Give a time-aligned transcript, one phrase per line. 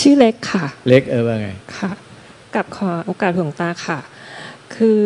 [0.00, 1.48] ชื่อเล็กค่ะ เล็กเออว่าไง
[1.78, 1.90] ค่ะ
[2.54, 3.98] กับขอโอกาสหลวงตาค่ะ
[4.74, 5.04] คือ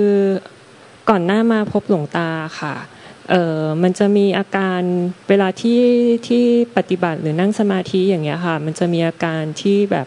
[1.09, 2.29] ก่อนหน้ามาพบหลวงตา
[2.61, 2.75] ค่ะ
[3.31, 4.81] เออมันจะมีอาการ
[5.29, 5.83] เวลาที่
[6.29, 6.45] ที่
[6.77, 10.07] ปฏิบัติหรือนั่งสมาธิอย่างเงี้ยค่ะ มันจะมีอาการที่แบบ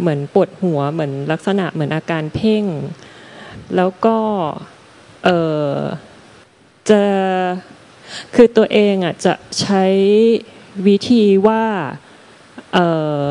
[0.00, 2.64] เหมือนปวดหัวเหมือนลักษณะเหมือนอาการเพ่ง
[3.76, 4.18] แล้วก็
[5.24, 5.30] เอ
[5.70, 5.72] อ
[6.88, 7.02] จะ
[8.34, 9.84] คือตัวเองอะจะใช้
[10.86, 11.64] วิธีว่า
[12.74, 12.78] เอ
[13.18, 13.22] อ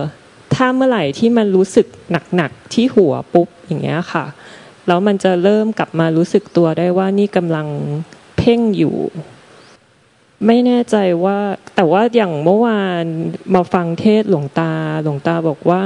[0.55, 1.87] ถ้าเมื่อไหร่ที่มันรู้สึก
[2.35, 4.25] หนักๆที่หัวปุ๊บอย่างเงี้ยค่ะ
[4.87, 7.67] แล้วมันจะเริ่มกลับมารู้สึกตัวได้ว่านี่กำลัง
[8.37, 8.95] เพ่งอยู่
[10.45, 11.37] ไม่แน่ใจว่า
[11.75, 13.03] แต่ว่าอย่างเมื่อวาน
[13.53, 14.71] มาฟังเทศหลวงตา
[15.03, 15.83] หลวงตาบอกว่า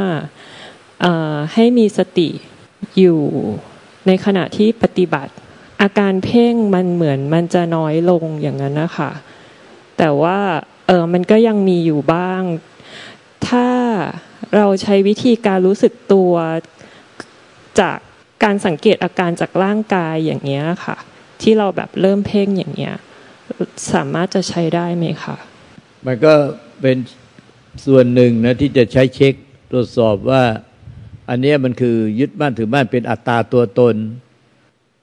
[1.54, 2.30] ให้มีสติ
[3.00, 3.20] อยู่
[4.08, 5.34] ในขณะที่ปฏิบัติ
[5.82, 9.12] อาการเพ่งมันเหมือนมันจะน้อยลงอย่างนั้นนะคะ
[9.98, 10.38] แต่ว่า
[10.88, 12.42] เออมันก็ยังมีอยู่บ้าง
[13.50, 13.68] ถ้า
[14.56, 16.34] เราใช้วิธีการรู้สึกตัว
[17.80, 17.98] จาก
[18.44, 20.98] การสังเกตอาการจากร่างกายอย่างเงี้ยค่ะ
[21.42, 22.96] ที่เราแบบเริ่มเพ่งอย่างเงี้ย
[23.94, 25.36] สามารถจะใช้ได้ไหมคะ
[26.06, 26.34] มันก็
[26.82, 26.98] เป็น
[27.86, 29.34] ส่วนหนึ่งนะที่จะใช้เช็ค
[29.72, 30.44] ตรวจสอบว่า
[31.30, 33.96] อันนี้มันคือยึดมั่นถือมั่นเป็นอัตตาตัวตน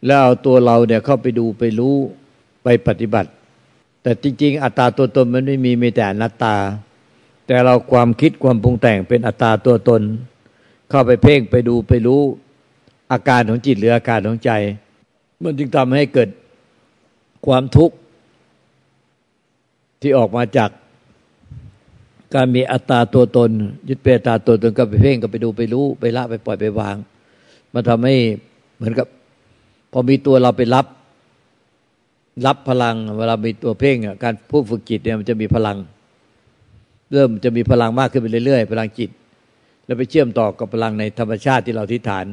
[0.07, 1.97] แล้วเอาตัวเราเนี่ยเข้าไปดูไปรู้
[2.65, 3.31] ไปปฏิบัติ
[4.03, 6.57] แต่จริง ๆ อัตตาตัวตนมันไม่มีมีแต่อนัตตา
[7.47, 10.03] แต่เราความคิดความปรุงแต่งเป็นอัตตาตัวตน
[10.91, 12.21] เข้าไปเพ่งไปดูไปรู้
[13.13, 14.51] อาการของจิตหรืออาการของใจ
[15.43, 16.29] มันจึงทำให้เกิด
[17.47, 17.97] ความทุกข์
[20.01, 20.71] ที่ออกมาจาก
[22.35, 23.51] การมีอัตตาตัวตน
[23.89, 26.97] ยึดเป็นอัตตาตัวตนก็ไปเพ่งก็ไปดูไปรู้ ไปละไปปล่อยไปวาง
[27.73, 28.15] มันทำให้
[28.77, 29.07] เหมือนกับ
[29.93, 30.87] พอมีตัวเราไปรับ
[32.47, 35.77] รับพลัง เวลามีตัวเพ่งการผู้ฝึกจิตเนี่ยมันจะมีพลัง
[37.13, 39.11] เริ่มจะมีพลังมากขึ้นไปเรื่อยๆ พลังจิต
[39.85, 42.27] แล้วไปเชื่อมต่อกับพลังในธรรมชาติที่เราทิฏฐาน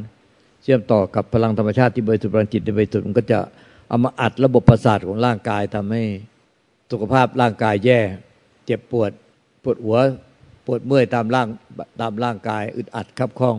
[0.64, 3.40] เชื่อมต่อกับพลังธรรมชาติที่บริสุทธิ์พลังจิตที่บริสุทธิ์มันก็จะ
[3.88, 6.04] เอามาอัดระบบประสาทของร่างกายทำให้
[6.92, 8.00] สุขภาพร่างกายแย่
[8.66, 9.12] เจ็บปวด
[9.64, 9.98] ปวดหัว
[10.66, 11.48] ปวดเมื่อยตามร่าง
[12.02, 13.58] ตามร่างกาย อึดอัดคับข้อง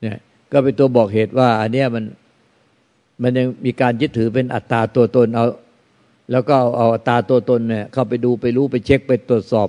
[0.00, 0.18] เนี่ย
[0.52, 2.04] ก็เป็นตัวบอกเหตุว่า อันเนี้ยมัน
[3.22, 5.44] มันยังมีการยึดถือเป็นอัตตาตัวตนเอา
[6.32, 9.68] แล้วก็เอาอัตตาตัวตนเนี่ยเข้าไปดูไปรู้ไปเช็คไปตรวจสอบ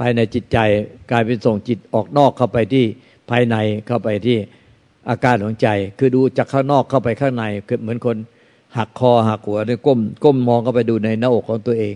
[0.00, 0.58] ภายในจิตใจ
[1.10, 2.84] กลายเป็นส่งจิตออกนอกเข้าไปที่
[3.30, 3.56] ภายใน
[3.86, 4.38] เข้าไปที่
[5.08, 5.68] อาการของใจ
[5.98, 8.16] คือดูจากข้างนอกเข้าไปข้างในคือเหมือนคน
[8.76, 11.94] หักคอหักหัวเนี่ยก้มก้มมองเข้าไปดูในหน้าอกของตัวเอง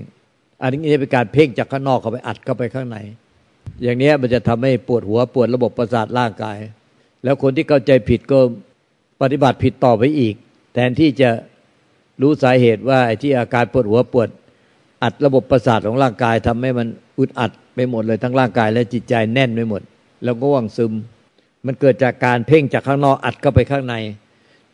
[0.63, 2.99] อันนี้เป็นการเพ่งจากข้างนอกเข้าไปอัดเข้าไปข้างใน
[3.83, 6.59] อย่างนี้มันจะทำให้ปวดหัวปวดระบบประสาทร่างกาย
[7.25, 8.39] แล้วคนที่เข้าใจผิดก็
[9.23, 10.35] ปฏิบัติผิดต่อไปอีก
[10.75, 11.31] แทนที่จะ
[12.23, 14.29] รู้สาเหตุว่าไอ้ที่อาการปวดหัวปวด
[15.03, 16.89] อัดระบบประสาทของร่างกายทำให้มัน
[17.19, 19.83] อุดอัด ไปหมดเลยทั้งร่างกายและจิตใจแน่นไปหมด
[20.25, 20.93] แล้วก็ว่างซึม
[21.67, 23.95] มันเกิดจากการเพ่งจากข้างนอกอัดเข้าไปข้างใน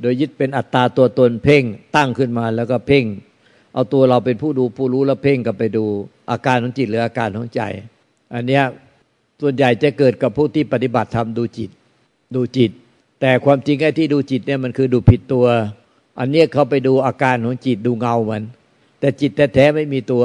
[0.00, 1.62] โดยยึดเป็นอัตตาตัวตนเพ่ง
[1.96, 3.04] ตั้งขึ้นมาแล้วก็เพ่ง
[3.74, 5.84] เอาตัวเราเป็นผู้ดูผู้รู้แล้วเพ่งกับไปดู
[6.30, 7.62] อาการของจิตหรืออาการของใจ
[8.34, 8.64] อันเนี้ย
[9.40, 11.70] ส่วนใหญ่จะเกิดกับผู้ที่ปฏิบัติธรรมดูจิต
[12.34, 12.70] ดูจิต
[13.20, 15.46] แต่ความจริงไอ้ที่ดูจิตเนี่ยมันคือดูผิดตัว
[16.18, 18.42] อันเนี้ยเขาไปดูอาการของจิตดูเงามัน
[19.00, 20.24] แต่จิตแท้ๆไม่มีตัว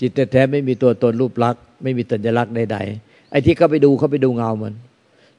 [0.00, 4.74] จิตแท้ๆไม่มีตัวตนรูปลักษณ์ ไม่มีสัญลักษณ์ใดๆไอ้ที่เขาไปดูเขาไปดูเงามัน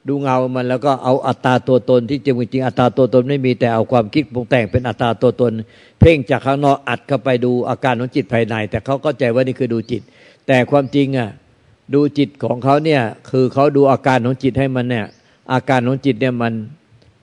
[0.08, 5.52] ดูเงามันแล้วก็เอาอัตตาตัวตนที่จริงจริงอัตตาตัวตนไม่มีแต่เอาความคิดปรุงแต่งเป็นอัตตาตัวตน
[6.00, 10.02] เพ่งจากข้างนอกอัดเข้าไปดูอาการของจิตภายใน แต่เขาก็ใจว่านี่คือดูจิต
[10.46, 11.30] แต่ความจริงอะ
[11.94, 15.06] ดูจิตของเขาเนี่ยคือเขาดูอาการของจิตให้มันเนี่ย
[15.52, 16.52] อาการของจิตเนี่ยมัน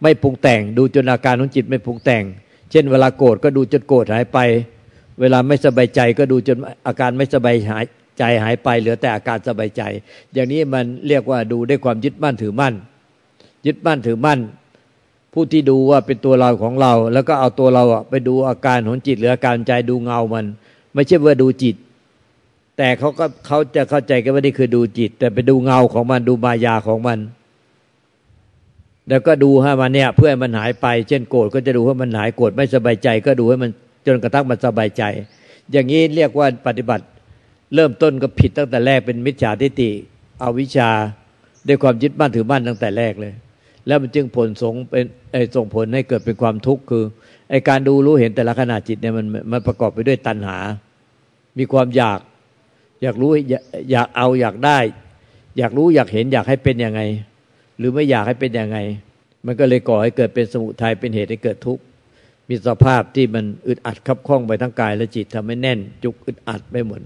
[0.04, 2.24] ไม่ปรุงแต่ง ดูจนอาการของจิตไม่ปรุงแต่ง
[2.72, 4.40] เช่น เวลาโกรธก็ดูจนโกรธหายไป
[5.22, 6.58] เวลาไม่สบายใจก็ดูจน
[6.88, 7.84] อาการไม่สบายหาย
[8.18, 9.82] ใจหายไปเหลือแต่อาการสบายใจ
[10.34, 12.74] อย่างนี้มันเรียกว่าดูด้วยความยึดมั่นถือมั่น
[13.66, 14.40] ยึดมั่นถือมั่น
[15.34, 20.46] ผู้ที่ดูว่าเป็นตัวเราของเรา แล้วก็เอาตัวเราไปดูอาการของจิตหรืออาการใจดูเงามัน
[20.94, 21.76] ไม่ใช่ว่าดูจิต
[22.78, 27.20] แต่เขาก็เขาจะเข้าใจกันว่านี่คือดูจิต แต่ไปดูเงาของมันดูมายาของมัน
[29.10, 33.72] แล้วก็ดูให้มันเนี่ย เพื่อให้มันหายไป เช่นโกรธก็จะดูให้มันหายโกรธไม่สบายใจ ก็ดูให้มัน
[34.06, 35.04] จนกระทั่งมันสบายใจ
[35.72, 37.04] อย่างนี้เรียกว่าปฏิบัติ
[37.76, 39.92] เริ่มต้นก็ผิดตั้งแต่แรกเป็นมิจฉาทิฏฐิ
[40.42, 40.90] เอาวิชา
[41.68, 43.34] ด้วยความยึดมั่นถือมั่นตั้งแต่แรกเลย
[43.88, 45.06] แล้วมันจึงผลส่งเป็น
[45.56, 47.04] ส่งผลให้เกิดเป็นความทุกข์คือ
[47.50, 50.58] ไอการดูรู้เห็นแต่ละขณะจิตเนี่ยมันมันประกอบไปด้วยตัณหา
[51.58, 52.20] มีความอยาก
[53.02, 53.32] อยากรู้
[53.92, 54.80] อยากเอาอยากได้
[55.58, 57.02] อยากรู้อยากเห็นอยากให้เป็นยังไง
[57.78, 58.78] หรือไม่อยากให้เป็นยังไง
[59.46, 61.84] มันก็เลยก่อให้เกิดเป็นสมุทัยเป็นเหตุให้เกิดทุกข์
[62.50, 67.02] มีสภาพที่มันอึดอัดคับข้องไปทั้งกายและจิตทำให้แน่น จุกอึดอัดไปหมด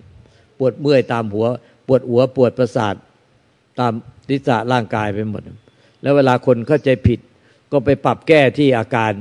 [0.59, 1.45] ปวดเมื่อยตามหัว
[1.87, 2.95] ปวดหัวปวดประสาท
[3.79, 3.93] ตาม
[4.29, 5.41] ทิศะร่างกายไปหมด
[6.01, 7.19] แล้วเวลาคนเข้าใจผิด
[7.71, 9.13] ก็ไปปรับแก้ที่อาการ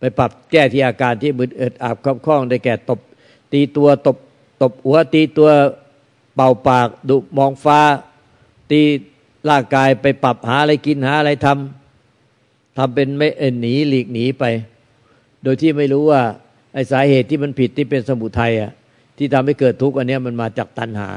[0.00, 3.00] ไปปรับแก้ที่อาการที่มึนเอิดอาบคับคล้องได้แก่ตบ
[3.52, 4.16] ตีตัวตบ
[4.62, 5.50] ตบหัวตีตัว
[6.34, 7.80] เป่าปากดุมองฟ้า
[8.70, 8.80] ตี
[9.50, 13.28] ร่างกายไปปรับหาอะไรกินหาอะไรทำทำเป็นไม่
[13.60, 14.44] หนีหลีกหนีไป
[15.42, 16.22] โดยที่ไม่รู้ว่า
[16.74, 18.72] ไอ้สาเหตุที่มันผิดที่เป็นสมุทัยอะ
[19.18, 21.10] ที่ทำให้เกิดทุกข์อันนี้มันมาจากตัณหา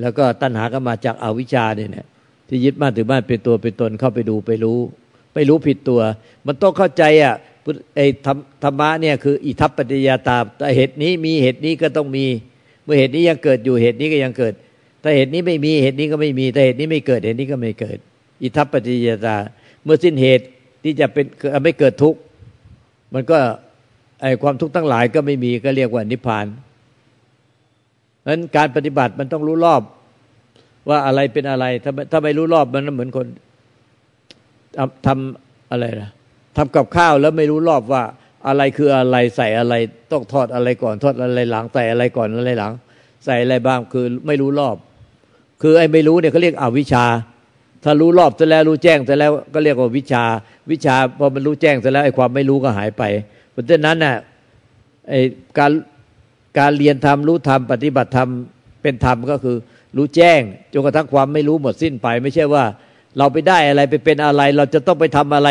[0.00, 2.06] แล้วก็ตัณหาก็มาจากอาวิชชาเนี่ย
[2.48, 4.78] ที่ยึดมั่นถือมั่นเป็นตัวเป็นตนเข้าไปดูไปรู้
[5.34, 6.00] ไปรู้ผิดตัว
[6.46, 7.34] มันต้องเข้าใจอะ
[7.96, 12.24] ไอ้ธรรธรรมะเนี่ยคืออิทัปปัจจยาตาแต่เหตุนี้มีเหตุนี้ก็ต้องมี
[12.84, 14.54] เมื่อเหตุนี้ยังเกิดอยู่เหตุนี้ก็ยังเกิด
[15.02, 17.98] ถ้าเหตุนี้ไม่มีเหตุนี้ก็ไม่มีถ้าเหตุนี้ไม่เกิดเหตุนี้ก็ไม่เกิด
[18.42, 19.36] อิทัปปัจจยาตา
[19.84, 20.44] เมื่อสิ้นเหตุ
[20.82, 21.26] ที่จะเป็น
[21.64, 22.18] ไม่เกิดทุกข์
[23.14, 23.38] มันก็
[24.22, 26.46] ไอความทุกข์ทั้งหลายก็ไม่มีก็เรียกว่านิพพาน
[28.28, 29.82] นั้นการปฏิบัติมันต้องรู้รอบ
[30.88, 33.26] ว่าอะไรเป็นอะไร ถ้าถ้าไม่รู้รอบมันเหมือนคน
[35.06, 36.10] ทำอะไรนะ
[36.56, 38.02] ทำกับข้าวแล้วไม่รู้รอบว่า
[38.48, 39.74] อะไรคืออะไรใส่อะไร
[40.12, 42.72] ต้องทอดอะไรก่อนทอดอะไรหลังใส่อะไรก่อนอะไรหลัง
[43.24, 44.76] ใส่อะไรบ้างคือไม่รู้รอบ
[45.62, 47.04] คือไอ้ไม่รู้เนี่ยเขาเรียกอวิชชา
[47.84, 50.24] ถ้ารู้รอบเสร็จแล้วรู้แจ้งเสร็จแล้วก็เรียกว่าวิชา
[50.70, 53.02] วิชาพอมันรู้แจ้งเสร็จแล้วไอ้ความไม่รู้ก็หายไป
[53.52, 54.16] เพราะฉะนั้นน่ะ
[55.08, 55.20] ไอ้
[55.58, 55.70] การ
[56.58, 58.28] การเรียนธรรมรู้ธรรมปฏิบัติธรรม
[58.82, 59.56] เป็นธรรมก็คือ
[59.96, 60.40] รู้แจ้ง
[60.72, 62.64] จนกระทั่งความไม่รู้หมดสิ้นไป ไม่ใช่ว่า
[63.18, 65.48] เราไปได้อะไรไปเป็นอะไร เราจะต้องไปทำอะไร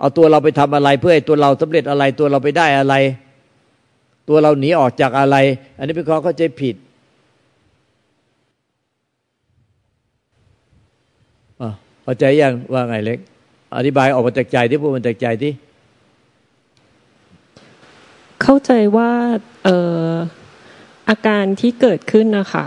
[0.00, 2.94] เอาตัวเราไปทำอะไร เพื่อให้ตัวเราสำเร็จอะไรตัวเราไปได้อะไร
[4.28, 5.36] ตัวเราหนีออกจากอะไร
[5.78, 6.76] อันนี้เป็นความเข้าใจผิด
[12.02, 13.18] เข้าใจยังว่าไงเล็ก
[13.76, 15.52] อธิบายออกมาจากใจที่พูดมาจากใจที่
[18.42, 19.10] เข้าใจว่า
[19.64, 19.97] เออ
[21.08, 22.66] อาการที่เกิดขึ้นนะคะ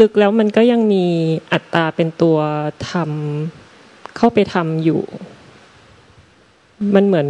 [0.00, 1.06] ลึกๆแล้วมันก็ยังมี
[1.52, 2.38] อัตตาเป็นตัว
[2.90, 5.02] ทำเข้าไปทำอยู่
[6.94, 7.28] มันเหมือน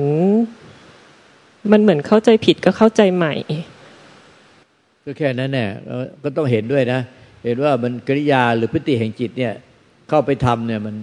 [1.73, 3.35] มันเหมือนเข้าใจผิดก็เข้าใจใหม่
[5.05, 5.69] ก็แค่นั้นแหละ
[6.23, 7.01] ก็ต้องเห็นด้วยนะ
[7.45, 9.55] เห็นว่ามันกริยาหรือพฤติแห่งจิตเนี่ย
[10.09, 10.95] เข้าไปทำเนี่ยมัน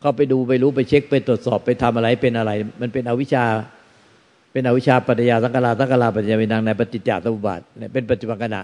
[0.00, 3.44] เข้าไปดูไปรู้ไปเช็คไปตรวจสอบไปทำอะไรเป็นอะไร มันเป็นอวิชชา
[4.56, 7.60] เป็นอวิชชาปัญญาสังกาสังกาปัญญาวินังในปฏิจจสมุปบาท
[7.92, 8.62] เป็นปัจจุบันขณะ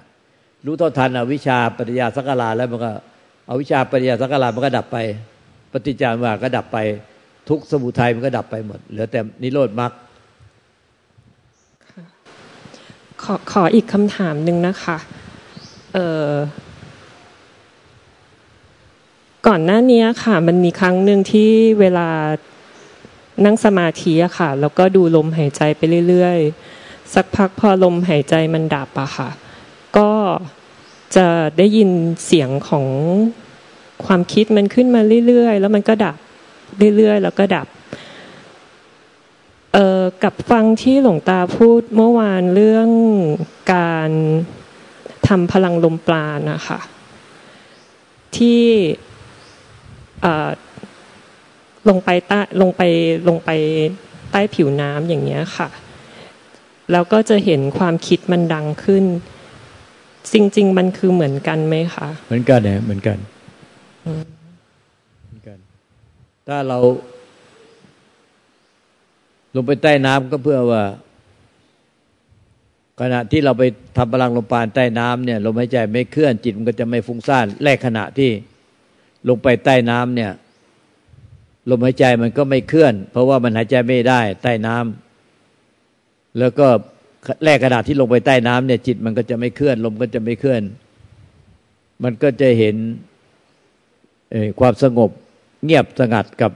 [0.66, 2.92] รู้เท่าทันอวิชาปฏิยาสักการาแล้วมันก็
[3.50, 4.98] อวิชาปฏิยาสักการามันก็ดับไป
[5.72, 6.78] ปฏิจจามาก็ดับไป
[7.48, 9.92] ทุกสมุทัยมันก็ดับไปหมดเหลือแต่นิโรธมรรค
[13.22, 14.96] ขอขออีกคำถามหนึ่งนะคะ
[15.94, 15.98] เอ
[16.28, 16.30] อ
[19.46, 21.50] ก่อนหน้านี้ค่ะ มันมีครั้งหนึ่งที่
[21.80, 22.08] เวลา
[23.44, 29.28] นั่งสมาธิอะค่ะ แล้วก็ดูลมหายใจไปเรื่อยๆ สักพักพอลมหายใจมันดับอะค่ะ
[29.96, 30.10] ก็
[31.16, 31.26] จะ
[31.58, 31.90] ได้ยิน
[32.26, 32.86] เสียงของ
[34.04, 36.16] ความคิดมันขึ้นมาเรื่อยๆ แล้วมันก็ดับ
[36.96, 37.66] เรื่อยๆ แล้วก็ดับ
[39.72, 42.88] เอ่อกับฟังที่หลวงตาพูดเมื่อวานเรื่อง
[43.74, 44.10] การ
[45.28, 46.80] ทำพลังลมปราณนะคะ
[48.36, 48.64] ที่
[51.88, 52.82] ลงไปใต้ลงไป
[53.28, 53.50] ลงไป
[54.30, 55.68] ใต้ผิวน้ำอย่างเงี้ยค่ะ
[56.92, 59.04] แล้วก็จะเห็นความคิดมันดังขึ้น
[60.32, 63.18] จริง ๆ มันคือเหมือนกันไหมคะเหมือนกันเนี่ยเหมือนกัน
[65.24, 65.58] เหมือนกัน
[66.48, 66.78] ถ้าเรา
[69.54, 70.84] ลงไปใต้น้ำก็เพื่อว่า
[73.00, 73.62] ขณะที่เราไป
[73.96, 78.30] ทำพลังลมปานใต้น้ำเนี่ยลมหายใจไม่เคลื่อนจิตมันก็จะไม่ฟุ้งซ่านแรกขณะที่
[79.28, 80.32] ลงไปใต้น้ำเนี่ย
[81.70, 86.66] ลมหายใจมันก็ไม่เคลื่อน เพราะว่ามันหายใจไม่ได้ใต้น้ำแล้วก็
[87.44, 90.62] แร่กขณะที่ลงไปใต้น้ำเนี่ย จิตมันก็จะไม่เคลื่อน ลมก็จะไม่เคลื่อน
[92.02, 92.76] มันก็จะเห็น
[94.60, 95.10] ความสงบ
[95.64, 96.52] เงียบสงัดกับ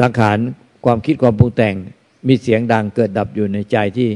[0.00, 0.38] สังขาร
[0.84, 1.74] ความคิดความปรุงแต่ง
[2.28, 4.08] มีเสียงดังเกิดดับอยู่ในใจที่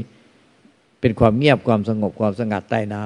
[0.99, 3.01] เป็นความเงียบความสงบความสงัดใต้น้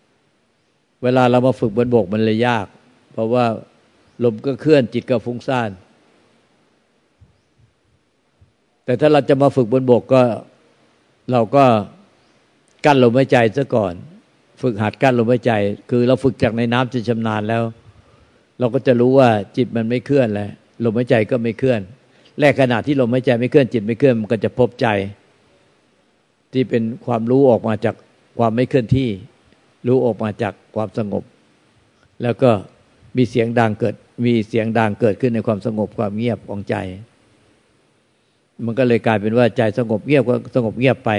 [0.00, 2.66] ำเวลาเรามาฝึกบนบกมันเลยยาก
[3.12, 3.44] เพราะว่า
[4.24, 5.70] ลมก็เคลื่อนจิตก็ฟุ้งซ่าน
[8.84, 10.22] แต่ถ้าเราจะมาฝึกบนบกก็
[11.32, 11.64] เราก็
[12.84, 13.94] กั้นลมหายใจซะก่อน
[14.62, 15.52] ฝึกหัดกั้นลมหายใจ
[15.90, 17.62] คือเราฝึกจากในน้ำจนชำนาญแล้ว
[18.58, 20.50] เราก็จะรู้ว่าจิตมันไม่เคลื่อนแล้ว
[20.84, 21.80] ลมหายใจก็ไม่เคลื่อน
[22.40, 24.86] แรกขณะที่ลมหายใจไม่เคลื่อนจิตไม่เคลื่อนมันก็จะพบใจ
[26.52, 27.94] ที่เป็นความรู้ออกมาจาก
[28.38, 29.08] ความไม่เคลื่อนที่
[29.86, 31.24] รู้ออกมาจากความสงบ
[32.22, 32.50] แล้วก็
[33.16, 36.76] มีเสียงดังเกิด มีเสียงดังเกิดขึ้นในความสงบความเงียบของใจ
[38.64, 41.10] มันก็เลยกลายเป็นว่าใจสงบเงียบก็สงบเงียบไป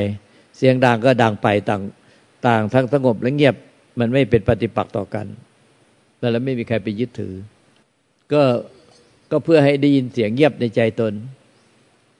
[0.57, 1.81] เสียงดังก็ดังไปต่าง
[2.47, 3.55] ต่างทั้งสงบและเงียบ
[3.99, 5.25] มันไม่เป็นปฏิปักษ์ต่อกัน
[6.19, 7.33] แล้วไม่มีใครไปยึดถือ
[8.33, 8.41] ก็
[9.31, 11.13] ก็เพื่อให้ได้ยินเสียงเงียบในใจตน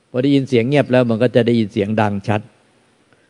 [0.10, 2.42] พอได้ยินเสียงเงียบแล้วมันก็จะได้ยินเสียงดังชัด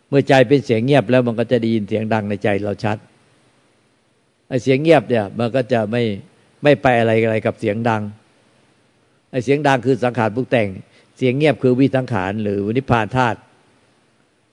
[0.10, 2.98] เมื่อใจเป็นเสียงเงียบแล้วมันก็จะได้ยินเสียงดังในใจเราชัด
[4.48, 6.04] ไอ้เสียงเงียบเนี่ย มันก็จะไม่
[6.64, 8.02] ไม่ไปอะไรอะไรกับเสียงดัง
[9.32, 10.68] ไอ้เสียงดังคือสังขารปุกแต่ง
[11.18, 13.38] เสียงเงียบคือวิสังขารหรือวินิพพานธาตุ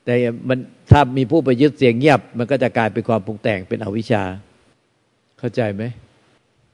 [0.05, 0.13] แต่
[0.47, 0.59] มัน
[0.91, 4.23] ถ้ามีผู้ไปยึดเสียงเงียบ มันก็จะกลายเป็นความปรุงแต่งเป็นอวิชชา
[5.39, 5.83] เข้าใจไหม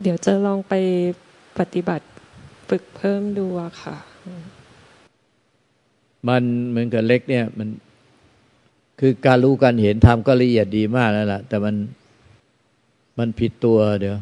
[0.04, 0.74] เดี๋ยวจะลองไป
[1.60, 2.06] ปฏิบัติ
[2.70, 3.46] ฝึกเพิ่มดู
[3.82, 3.96] ค่ะ
[6.28, 7.70] มันเหมือนกับเล็กเนี่ยมัน
[9.00, 11.76] คือการรู้การเห็นทำก็ละเอียดดีมากแล้วล่ะ แต่มัน
[13.20, 14.18] มันผิดตัวเดี๋ยว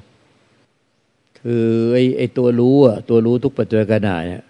[1.46, 4.44] คือไอ้ไอ้ตัวรู้อะตัวรู้ทุกปัจจุบันขณะเนี่ย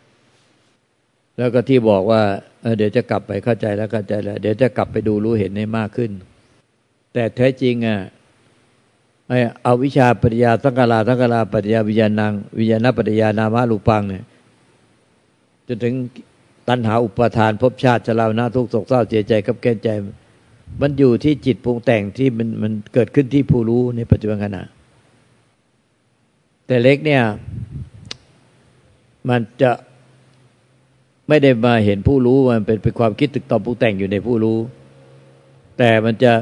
[1.38, 2.22] แล้วก็ที่บอกว่า
[2.78, 6.12] เดี๋ยวจะกลับไปเข้าใจแล้วเข้าใจแล้ว เดี๋ยวจะกลับไปดูรู้เห็นให้มากขึ้น
[7.14, 8.00] แต่แท้จริงอะ
[9.28, 14.24] ไอ้เอาวิชาปริยาสังกาลาสังกาลาปริยาวิญญาณังวิญญาณปริยานามาลูปังเนี่ย
[15.68, 15.94] จนถึง
[16.70, 19.90] ตัณหาอุปทานภพชาติชราหน้าทุกโศกเศร้าเสียใจกับแก้ใจ
[20.82, 24.64] มันอยู่ที่จิตปรุงแต่งที่มันมันเกิดขึ้นที่ผู้รู้ในปัจจุบันขณะ
[26.74, 27.24] แต่เล็กเนี่ย
[29.30, 29.72] มันจะ
[31.28, 34.58] ไม่ได้มาเห็นผู้รู้มันเป็นเป็นความคิดตึกตอบปรุงแต่งอยู่ในผู้รู้
[35.78, 36.34] แต่มันจะ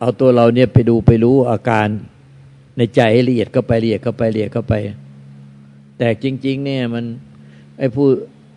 [0.00, 1.88] เอาตัวเราเนี่ยไปดูไปรู้อาการ
[2.76, 4.74] ในใจให้ละเอียดก็ไปละเอียดก็ไปละเอียดก็ไป
[5.98, 7.04] แต่จริง ๆ เนี่ยมัน
[7.78, 8.06] ไอ้ผู้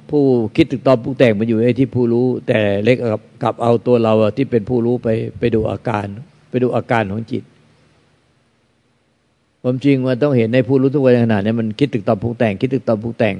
[0.10, 0.24] ผู้
[0.56, 5.08] คิดถึงตอนผู้แต่งมันอยู่ไอ้ที่ผู้รู้ แต่เล็กกับกับเอาตัวเราที่เป็นผู้รู้ไป
[5.40, 6.06] ไปดูอาการ
[6.50, 7.44] ไปดูอาการของจิต
[9.68, 13.36] ความจริงมันต้องเห็นในผู้รู้ทุกวันขนาดนี้มันคิดถึงตอนผู้แต่ง คิดถึงตอนผู้แต่ง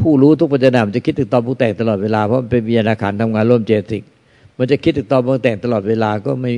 [0.00, 4.02] ผู้รู้ทุกปัจจุบันจะคิดถึงตอนผู้แต่งตลอดเวลาเพราะมันเป็นวิญญาณขันทำงานร่วมเจติก
[4.58, 6.52] มันจะคิดถึงตอนผู้แต่งตลอดเวลาก็ไม่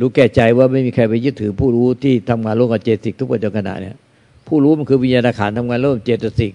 [0.00, 3.96] รู้แก่ใจว่าไม่มีใครไปยึดถือ ผู้รู้ที่ทำงานร่วมกับเจติกทุกปัจจุบันขณะเนี่ย
[4.48, 6.52] ผู้รู้มันคือวิญญาณขันทำงานร่วมเจตสิก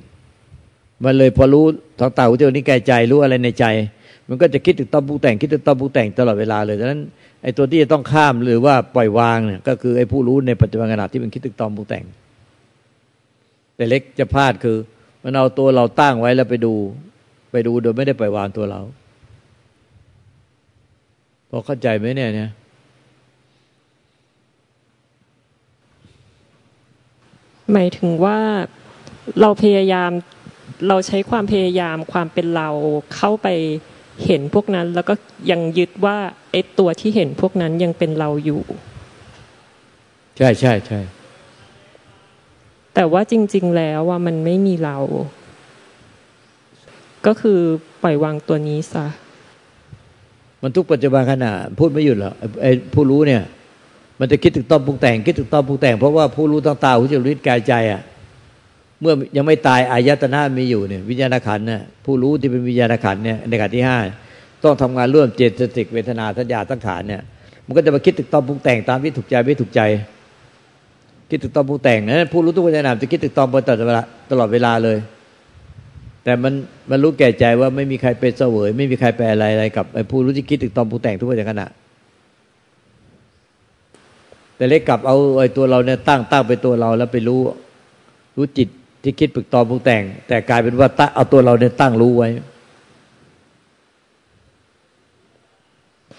[1.04, 1.66] มันเลยพอรู้
[2.00, 3.66] ทางตาหูจมูกนิ้วกายใจรู้อะไรในใจ
[4.28, 7.02] มันก็จะคิดถึงตอนปรุงแต่งคิดถึงตอนปรุงแต่งตลอดเวลาเลยดังนั้น
[7.44, 12.06] ไอ้ตัวที่จะต้องข้ามหรือว่าปล่อยวางเนี่ยก็คือไอ้ผู้รู้ในปัจจุบันขณะที่มันคิดถึงตอนปรุงแต่ง
[13.76, 14.78] แต่เล็กจะพลาดคือ
[15.24, 16.74] มันเอาตัวเราตั้งไว้แล้วไปดู
[17.52, 18.82] ไปดูโดยไม่ได้ปล่อยวางตัวเรา
[21.50, 22.52] พอเข้าใจไหมเนี่ยเนี่ย
[27.72, 28.40] หมายถึงว่า
[29.42, 30.12] เราพยายาม
[30.88, 32.70] เราใช้ความพยายามความเป็นเรา
[33.16, 33.48] เข้าไป
[34.26, 35.14] เห็นพวกนั้น แล้วก็
[35.52, 36.18] ยังยึดว่า
[36.52, 38.62] ไอ้ตัวที่เห็นพวกนั้นยังเป็นเราอยู่
[40.38, 41.00] ใช่ใช่ใช่
[42.96, 44.98] แต่ว่าจริง ๆ แล้วว่ามันไม่มีเรา
[47.26, 47.60] ก็คือ
[48.04, 49.06] ปล่อยวางตัวนี้ซะ
[50.62, 53.44] มันทุกปัจจุบันขณะพูดไม่หยุดหรอกไอ้ผู้รู้เนี่ย
[54.20, 58.02] มันจะคิดถึงตอนปรุงแต่งคิดถึงตอนปรุงแต่งเพราะว่าผู้รู้ต่างตาหูจมูกลิ้นกายใจอะ
[59.02, 63.98] เมื่อยังไม่ตายอายตนะมีอยู่เนี่ยวิญญาณขันเนี่ยผู้รู้ที่เป็นวิญญาณขันเนี่ยในขันที่ห้า
[64.64, 67.22] ต้องทำงานร่วมเจตสิกเวทนาสัญญาสังขารเนี่ย
[67.66, 69.82] มันก็จะมาคิดถึงตอนปรุงแต่งตามที่ถูกใจไม่ถูกใจ
[71.30, 74.02] คิดถึงตอนปรุงแต่งนั้นผู้รู้ทุกวิญญาณจะคิดถึงตอนตลอดเวลา
[74.32, 74.98] ตลอดเวลาเลย
[76.24, 76.54] แต่มัน
[76.90, 81.68] มันรู้แก่ใจว่าไม่มีใครเป็นเสวย ไม่มีใครไปลอะไรอะไรกับไอ้ผู้รู้ที่คิดถึงตอนปรุงแต่งทุกขณะ
[84.56, 87.40] แต่เล็กกลับเอาไอ้ตัวเราเนี่ยตั้งตั้งไปตัวเราแล้วไปรู้
[88.36, 88.68] รู้จิต
[89.04, 92.30] ที่คิดปรึกตอปรุงแต่ง แต่กลายเป็นว่าเอาตัวเราเนี่ยตั้งรู้ไว้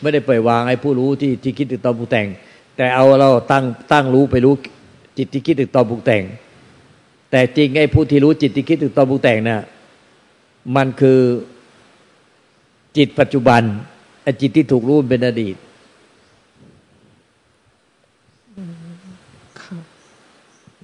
[0.02, 2.26] ไม่ได้ปล่อยวางไอ้ผู้รู้ที่ที่คิดตึกตอปรุงแต่ง
[2.76, 4.54] แต่เอาเราตั้งตั้งรู้ไปรู้
[5.18, 6.22] จิตที่คิดตึกตอปรุงแต่ง
[7.30, 9.60] แต่จริงไอ้ผู้ที่รู้จิตที่คิดตึกตอปรุงแต่งเนี่ย
[10.76, 11.20] มันคือ
[12.96, 13.62] จิตปัจจุบัน
[14.22, 15.56] ไอ้จิตที่ถูกรู้เป็นอดีต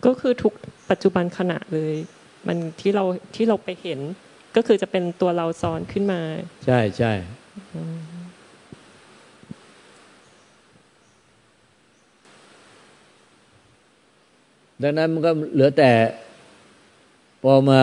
[0.06, 0.52] ก็คือทุก
[0.90, 1.94] ปัจจุบันขณะเลย
[2.46, 4.00] มันที่เราที่เราไปเห็น
[4.56, 6.20] ก็คือจะเป็นตัวเราซ้อนขึ้นมา
[6.66, 7.12] ใช่ใช่
[14.82, 15.90] ดังนั้นมันก็เหลือแต่
[17.42, 17.80] พอมา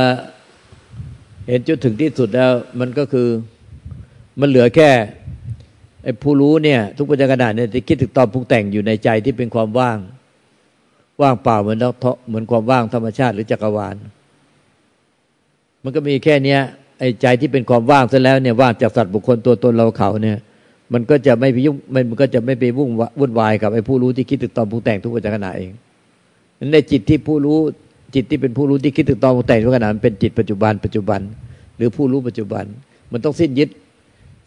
[1.48, 3.28] เห็นจุดถึงที่สุดแล้ว มันก็คือ
[4.40, 4.90] มันเหลือแค่
[6.04, 9.98] ไอ้ผู้รู้เนี่ย ทุกปัจจุบันเนี่ยที่คิดถึงตอนปรุงแต่งอยู่ในใจที่เป็นความว่าง
[11.22, 11.80] ว่างเปล่าเหมือน
[12.28, 13.96] เหมือนความว่างธรรมชาติหรือจักรวาล
[15.84, 16.60] มันก็มีแค่เนี้ย
[17.00, 20.38] ไอ้ใจที่เป็นความว่างซะแล้วเนี่ยว่างจากสัตว์บุคคลตัวตนเราเขาเนี่ย
[20.94, 21.76] มันก็จะไม่ไปยุ่ง
[22.10, 25.72] มันก็จะไม่ไปวุ่นวุ่นวายกับไอ้ผู้รู้ที่คิดถึงตอนผู้แต่งทุกขณะเอง
[26.74, 27.60] ในจิตที่ผู้รู้
[28.16, 31.22] จิตที่เป็นผู้รู้ที่คิดถึงตอนแต่งทุกขณะมันเป็นจิตปัจจุบันปัจจุบัน
[31.78, 32.66] หรือผู้รู้ปัจจุบัน
[33.12, 33.70] มันต้องสิ้นยึด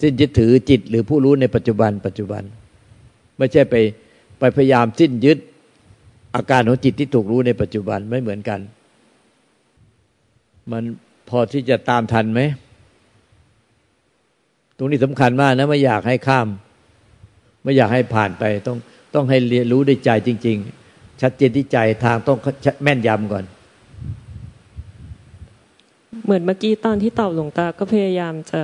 [0.03, 2.43] สิ้นยึดถือจิตหรือผู้รู้ในปัจจุบัน ปัจจุบัน
[3.39, 3.75] ไม่ใช่ไป
[4.39, 5.39] ไปพยายามสิ้นยึด
[6.37, 8.61] อาการของจิตที่ถูกรู้ในปัจจุบันไม่เหมือนกัน
[10.73, 10.85] มัน
[11.29, 12.41] พอที่จะตามทันไหม
[14.77, 16.49] ตรงนี้สำคัญมากนะไม่อยากให้ข้าม
[17.63, 18.77] ไม่อยากให้ผ่านไปต้อง
[19.15, 20.88] ต้องให้เรียนรู้ด้วยใจจริง ๆ
[21.23, 22.39] ชัดเจนที่ใจทางต้อง
[22.83, 23.45] แม่นยำก่อน
[26.25, 28.63] เหมือนเมื่อกี้ตอนที่ตอบหลวงตาก็พยายามจะ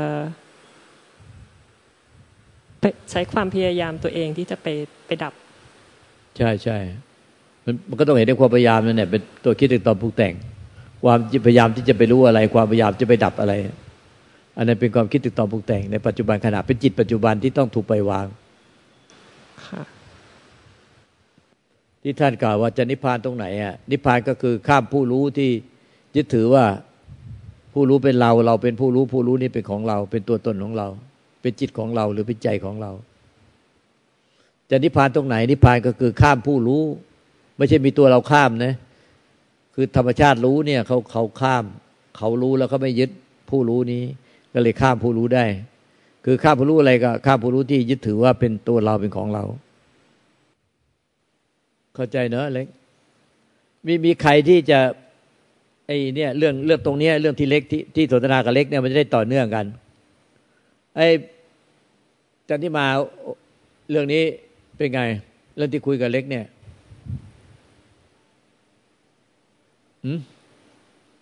[3.11, 4.67] ใช้ความพยายามตัวเองที่จะไป
[5.07, 5.33] ไปดับ
[6.37, 6.79] ใช่ใช่
[7.65, 10.35] มันมันก็ต้องเห็นในความพยายามนั่นแหละเป็นตัวคิดถึงตอนผูกแต่ง
[11.05, 13.55] ความพยายามที่จะไปรู้อะไร ความพยายามจะไปดับอะไร
[14.57, 18.27] อันนั้นเป็นความคิดถึงตอนผูกแต่งในปัจจุบันขณะเป็นจิตปัจจุบันที่ต้องถูกไปวาง
[22.07, 25.51] ที่ท่านกล่าวว่าจะนิพพานตรงไหนอะนิพพานก็คือข้ามผู้รู้ที่
[26.17, 26.65] ยึดถือว่า
[27.73, 30.89] ผู้รู้เป็นเรา เราเป็นผู้รู้ผู้รู้นี่เป็นของเรา เป็นตัวตนของเรา
[31.43, 32.93] เป็นจิตของเราหรือเป็นใจของเรา
[34.71, 36.83] จะนิพพานตรงไหน นิพพานก็คือข้ามผู้รู้
[37.57, 38.75] ไม่ใช่มีตัวเราข้ามนะ
[39.75, 41.65] คือธรรมชาติรู้เนี่ยเขาเขาข้าม
[42.17, 43.11] เขารู้แล้วเขาไม่ยึด
[43.51, 44.03] ผู้รู้นี้
[44.53, 45.45] ก็เลยข้ามผู้รู้ได้
[46.25, 49.45] คือข้ามผู้รู้อะไรก็ข้ามผู้รู้ที่ยึดถือว่าเป็นตัวเราเป็นของเรา
[51.95, 52.67] เข้าใจเนอะเล็ก
[53.87, 54.81] มีมีใครที่จะ
[55.87, 59.65] ไอ้เนี่ยเรื่องเรื่องตรงเนี้ยเรื่องที่เล็กที่ที่สนทนากับเล็กเนี่ยมันจะได้ต่อเนื่องกัน
[60.97, 61.01] ไอ
[62.49, 62.87] จันที่มา
[63.91, 64.23] เรื่องนี้
[64.77, 65.01] เป็นไง
[65.57, 66.45] เรื่องที่คุยกับเล็กเนี่ย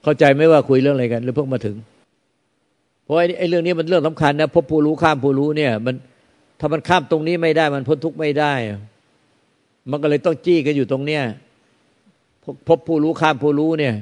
[0.03, 1.77] เข้าใจไหมว่าคุยเรื่องอะไรกัน หรือเพิ่งมาถึง
[3.05, 5.95] เพราะไอ้ไอเรื่องนี้มันเรื่องสำคัญนะพบผู้รู้ข้ามผู้รู้เนี่ย มัน
[6.61, 8.53] ถ้ามันข้ามตรงนี้ไม่ได้มันพ้นทุกข์ไม่ได้
[9.91, 11.23] มันก็เลยต้องจี้กันอยู่ตรงเนี้ย
[12.69, 13.95] พบผู้รู้ข้ามผู้รู้เนี่ย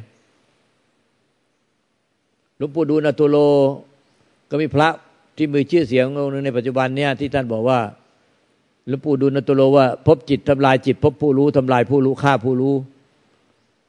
[2.56, 3.36] หลวงปู่ดูลตุโล
[4.50, 4.88] ก็มีพระ
[5.36, 7.78] ที่มีชื่อเสียงองค์นึงในปัจจุบันเนี่ยที่ท่านบอกว่า
[8.88, 12.74] หลวงปู่ดูลตุโลว่า พบจิตทำลายจิต พบผู้รู้ทำลายผู้รู้ฆ่าผู้รู้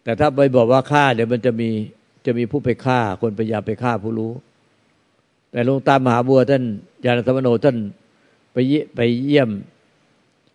[0.03, 1.69] แต่ถ้าไปบอกว่าฆ่าเดี๋ยวมันจะมี
[2.25, 4.31] จะมีผู้ไปฆ่า คนพยายามไปฆ่าผู้รู้
[5.51, 6.63] แต่หลวงตามหาบัวท่าน
[7.05, 7.77] ยานธรรมโนท่าน
[8.53, 8.57] ไป
[8.95, 9.49] ไปเยี่ยม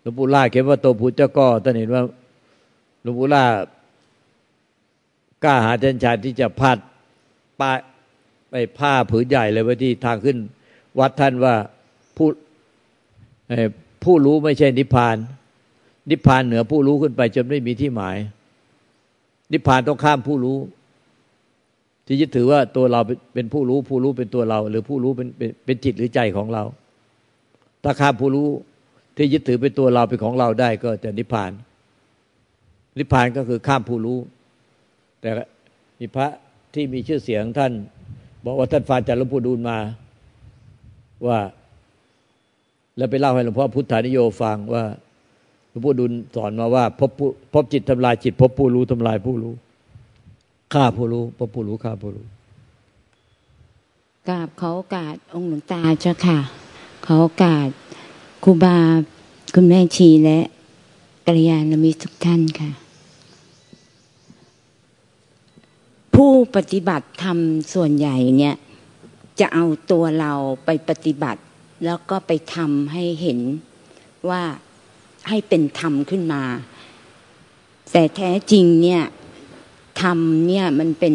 [0.09, 2.03] ลวงปู่ล่าเขียนว่าโตผูเจ้าก็ท่านเห็นว่า
[3.03, 3.45] หลวงปู่ล่า
[5.45, 6.79] กล้าหาเจนชายที่จะพัด
[7.61, 7.71] ปา
[8.51, 10.37] ไปผ้าผืนใหญ่เลยไว้ที่ทางขึ้น
[10.99, 11.55] วัดท่านว่า
[12.17, 12.29] ผู้
[14.05, 15.17] ผู้รู้ไม่ใช่นิพพาน
[16.11, 18.17] นิพพานเหนือผู้รู้ขึ้นไป จนไม่มีที่หมาย
[19.53, 20.57] นิพพานต้องข้ามผู้รู้
[22.07, 23.01] ที่ยึดถือว่าตัวเรา
[23.35, 25.29] เป็นผู้รู้ ผู้รู้เป็นตัวเรา หรือผู้รู้เป็น
[25.65, 26.65] เป็นจิตหรือใจของเรา
[27.83, 28.49] ถ้าข้ามผู้รู้
[29.17, 31.53] ที่ยึดถือเป็นตัวเราเป็นของเราได้ก็จะนิพพาน
[32.99, 34.19] นิพพานก็คือข้ามผู้รู้
[35.21, 35.31] แต่
[35.99, 36.29] มีพระ
[36.75, 37.73] ที่มีชื่อเสียงท่าน
[38.45, 39.79] บอกว่าท่านฟาจารหลวงปู่ดูลมา
[41.27, 41.39] ว่า
[42.97, 44.85] แล้วไปเล่าให้หลวงพ่อพุทธานิโยฟังว่า
[45.71, 47.11] หลวงพ่ดุลสอนมาว่าพบ
[47.55, 49.55] พบจิตทำลายจิต พบผู้รู้ทำลายผู้รู้
[50.75, 52.27] ฆ่าผู้รู้พบผู้รู้ฆ่าผู้รู้
[54.29, 56.39] กราบเขาอกาสองค์หลวงตาเจ้าค่ะ
[57.05, 57.69] เขาอกาส
[58.49, 58.79] ครูบา
[59.55, 60.39] คุณแม่ชีและ
[61.27, 62.71] กัลยาณมิตรทุกท่านค่ะ
[66.15, 67.39] ผู้ปฏิบัติธรรม
[67.75, 68.55] ส่วนใหญ่เนี่ย
[69.41, 70.33] จะเอาตัวเรา
[70.65, 71.41] ไปปฏิบัติ
[71.85, 73.39] แล้วก็ไปทำให้เห็น
[74.29, 74.43] ว่า
[75.29, 76.43] ให้เป็นธรรมขึ้นมา
[77.93, 79.03] แต่แท้จริงเนี่ย
[80.03, 81.15] ธรรมเนี่ยมันเป็น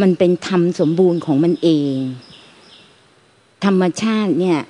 [0.00, 1.94] มันเป็นธรรมสมบูรณ์ของมันเอง
[3.64, 4.60] ธรรมชาติเนี่ย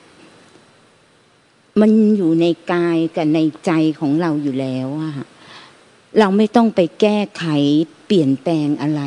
[1.80, 5.12] มันอยู่ในกายกับในใจของเราอยู่แล้วอะ
[6.18, 7.44] เราไม่ต้องไปแก้ไข
[8.06, 9.02] เปลี่ยนแปลงอะไร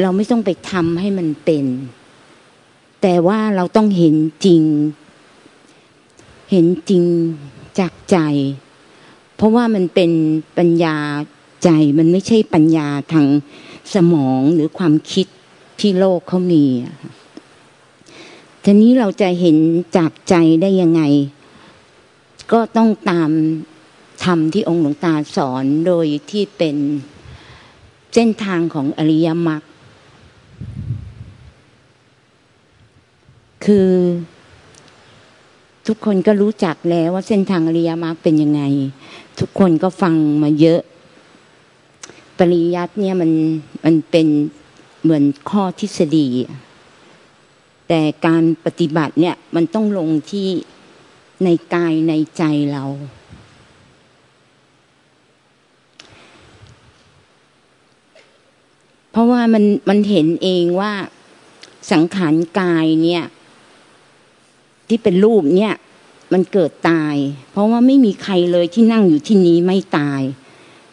[0.00, 1.64] เราไม่ต้องไปทำให้มันเป็น
[3.02, 4.62] แต่ว่าเราต้องเห็นจริง
[6.50, 7.04] เห็นจริง
[7.78, 8.18] จากใจ
[9.36, 10.10] เพราะว่ามันเป็น
[10.58, 10.96] ปัญญา
[11.64, 13.26] ใจ มันไม่ใช่ปัญญาทาง
[13.94, 15.26] สมองหรือความคิด
[15.80, 16.64] ที่โลกเขามี
[18.66, 19.56] ทีนี้เราจะเห็น
[19.96, 21.02] จากใจได้ยังไง
[22.52, 23.30] ก็ต้องตาม
[24.24, 26.76] ธรรมที่องค์หลวงตาสอนโดยที่เป็น
[28.14, 29.62] เส้นทางของอริยมรรค
[33.64, 33.90] คือ
[35.86, 38.62] ทุกคนก็รู้จักแล้วว่าเส้นทางอริยมรรคเป็นยังไง
[39.40, 40.80] ทุกคนก็ฟังมาเยอะ
[42.38, 43.30] ปริยัติเนี่ยมัน
[43.84, 44.26] มันเป็น
[45.02, 46.28] เหมือนข้อทฤษฎี
[47.88, 50.48] แต่การปฏิบัติเนี่ยมันต้องลงที่
[51.44, 52.42] ในกายในใจ
[52.72, 52.84] เรา
[59.10, 60.92] เพราะว่ามันมันเห็นเองว่า
[61.92, 63.24] สังขารกายเนี่ย
[64.88, 65.74] ที่เป็นรูปเนี่ย
[66.32, 67.14] มันเกิดตาย
[67.50, 70.20] เพราะว่าไม่มีใครเลยที่นั่งอยู่ที่นี้ไม่ตาย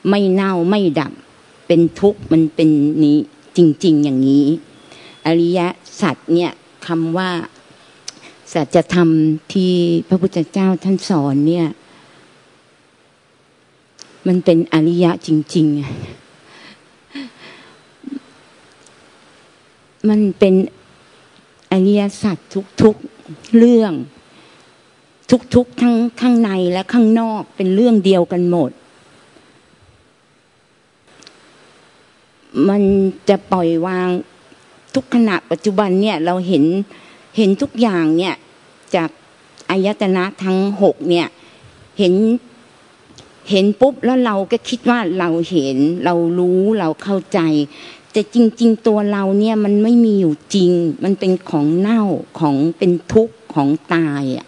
[0.09, 1.13] ไม่เน่าไม่ดับ
[1.67, 2.69] เป็นทุกข์มันเป็น
[3.03, 3.17] นี้
[3.57, 4.45] จริง ๆ อย่างนี้
[5.25, 5.59] อริย
[6.01, 6.51] สัจเนี่ย
[6.87, 7.31] คำว่า
[8.53, 9.09] สัจธรรม
[9.53, 9.73] ที่
[10.07, 11.67] พระพุทธเจ้าท่านสอนเนี่ย
[14.27, 15.75] มันเป็นอริยะจริง ๆ
[20.09, 20.53] มันเป็น
[21.71, 22.37] อริยสัจ
[22.81, 23.93] ทุกๆเรื่อง
[25.55, 28.71] ทุกๆทั้งข้างในและข้างนอกเป็นเรื่องเดียวกันหมด
[32.69, 32.81] มัน
[33.29, 34.09] จะปล่อยวาง
[34.95, 36.63] ทุกขณะปัจจุบันเนี่ยเราเห็น
[37.37, 38.35] เห็นทุกอย่างเนี่ย
[38.95, 39.09] จาก
[39.69, 41.27] อายตนะทั้งหกเนี่ย
[41.99, 42.13] เห็น
[43.51, 47.39] เห็นปุ๊บแล้วเราก็คิดว่าเราเห็นเรารู้เราเข้าใจ
[48.11, 50.71] แต่จริง ๆ ตัวเราเนี่ยมันไม่มีอยู่จริง
[51.03, 52.01] มันเป็นของเน่า
[52.39, 54.47] ของเป็นทุกข์ของตายอะ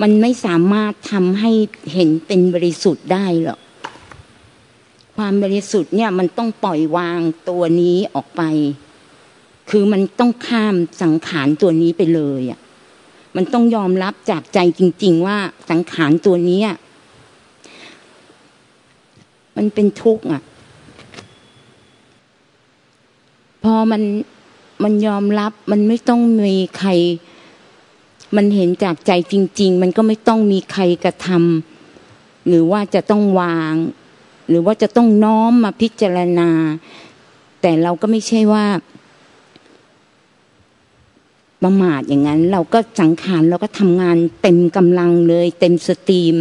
[0.00, 1.52] มันไม่สามารถทำให้
[1.92, 3.60] เห็นเป็นบริสุทธิ์ได้หรอก
[5.16, 8.42] ความบริสุทธิ์เนี่ยมันต้องปล่อยวางตัวนี้ออกไป
[9.70, 12.60] คือมันต้องข้ามสังขารตัวนี้ไปเลยอะ
[13.36, 15.38] มันต้องยอมรับจากใจจริง ๆ ว่า
[15.70, 16.60] สังขารตัวนี้
[19.56, 20.42] มันเป็นทุกข์อะ
[23.62, 24.02] พอมัน
[24.82, 26.90] มันยอมรับ มันไม่ต้องมีใคร
[28.36, 33.74] มันเห็นจากใจจริง ๆ มันก็ไม่ต้องมีใครกระทำหรือว่าจะต้องวาง
[34.48, 36.50] หรือว่าจะต้องน้อมมาพิจารณา
[37.60, 38.64] แต่เราก็ไม่ใช่ว่า
[41.62, 46.34] ประมาทอย่างนั้น เราก็สังขารเราก็ทำงานเต็มกำลังเลย เต็มสตรีม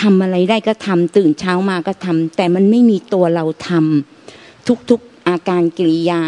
[0.00, 6.22] ทำอะไรได้ก็ทำตื่นเช้ามาก็ทำแต่มันไม่มีตัวเราทำทุกๆอาการกิริยา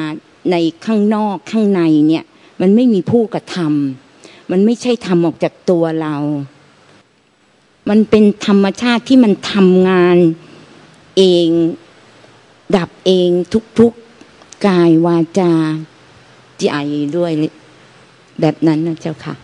[0.50, 2.24] ในข้างนอกข้างในเนี่ย
[2.60, 6.16] มันไม่มีผู้กระทำมันไม่ใช่ทำออกจากตัวเรา
[7.90, 10.16] มันเป็นธรรมชาติที่มันทำงาน
[11.16, 11.48] เอง
[12.76, 13.30] ดับเอง
[13.78, 15.52] ทุกๆกายวาจา
[16.60, 16.70] ใจ
[17.16, 17.32] ด้วย
[18.40, 19.34] แบบนั้นนะเจ้าค่ะ